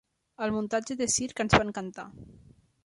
El 0.45 0.53
muntatge 0.55 0.97
de 1.03 1.09
circ 1.17 1.45
ens 1.45 1.57
va 1.59 1.63
encantar. 1.69 2.11